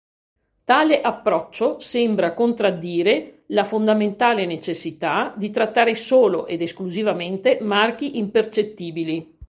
[0.65, 9.37] Tale approccio sembra contraddire la fondamentale necessità di trattare solo ed esclusivamente marchi impercettibili.